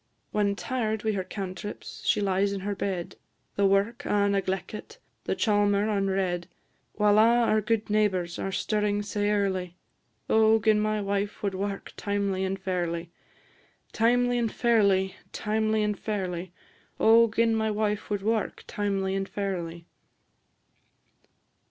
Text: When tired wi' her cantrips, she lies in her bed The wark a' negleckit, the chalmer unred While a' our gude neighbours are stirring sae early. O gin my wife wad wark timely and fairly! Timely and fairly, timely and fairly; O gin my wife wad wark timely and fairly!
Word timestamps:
When 0.31 0.55
tired 0.55 1.03
wi' 1.03 1.11
her 1.11 1.23
cantrips, 1.23 2.01
she 2.07 2.21
lies 2.21 2.53
in 2.53 2.61
her 2.61 2.73
bed 2.73 3.17
The 3.55 3.67
wark 3.67 4.03
a' 4.03 4.27
negleckit, 4.27 4.97
the 5.25 5.35
chalmer 5.35 5.85
unred 5.85 6.45
While 6.93 7.19
a' 7.19 7.45
our 7.45 7.61
gude 7.61 7.87
neighbours 7.87 8.39
are 8.39 8.51
stirring 8.51 9.03
sae 9.03 9.29
early. 9.29 9.75
O 10.27 10.57
gin 10.57 10.79
my 10.79 11.01
wife 11.01 11.43
wad 11.43 11.53
wark 11.53 11.93
timely 11.97 12.43
and 12.43 12.57
fairly! 12.59 13.11
Timely 13.91 14.39
and 14.39 14.51
fairly, 14.51 15.17
timely 15.33 15.83
and 15.83 15.99
fairly; 15.99 16.51
O 16.99 17.27
gin 17.31 17.53
my 17.55 17.69
wife 17.69 18.09
wad 18.09 18.23
wark 18.23 18.63
timely 18.65 19.13
and 19.13 19.29
fairly! 19.29 19.85